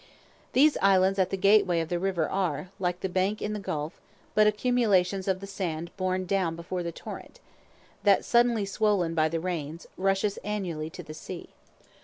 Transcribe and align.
These 0.53 0.77
islands 0.81 1.19
at 1.19 1.29
the 1.29 1.37
gateway 1.37 1.79
of 1.79 1.89
the 1.89 1.99
river 1.99 2.27
are, 2.27 2.69
like 2.79 3.01
the 3.01 3.07
bank 3.07 3.39
in 3.39 3.53
the 3.53 3.59
gulf, 3.59 4.01
but 4.33 4.47
accumulations 4.47 5.27
of 5.27 5.41
the 5.41 5.45
sand 5.45 5.91
borne 5.95 6.25
down 6.25 6.55
before 6.55 6.81
the 6.81 6.91
torrent, 6.91 7.39
that, 8.01 8.25
suddenly 8.25 8.65
swollen 8.65 9.13
by 9.13 9.29
the 9.29 9.39
rains, 9.39 9.85
rushes 9.97 10.37
annually 10.37 10.89
to 10.89 11.03
the 11.03 11.13
sea. 11.13 11.49